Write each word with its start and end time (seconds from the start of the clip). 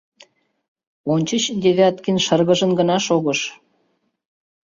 Ончыч 1.13 1.43
Девяткин 1.63 2.17
шыргыжын 2.25 2.71
гына 2.79 2.97
шогыш. 3.07 3.39